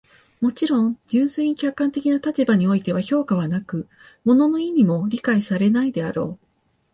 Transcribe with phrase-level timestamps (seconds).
[0.41, 3.87] もちろん、純粋に客観的な立場においては評価はなく、
[4.25, 6.47] 物の意味も理解されないであろう。